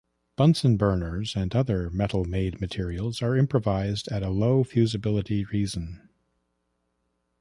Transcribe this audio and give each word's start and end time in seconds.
Bunsen 0.35 0.77
burners 0.77 1.35
and 1.35 1.53
other 1.55 1.91
metal-made 1.91 2.59
materials 2.59 3.21
are 3.21 3.37
improvised 3.37 4.07
at 4.07 4.23
a 4.23 4.31
low-fusibility 4.31 5.45
reason. 5.45 6.09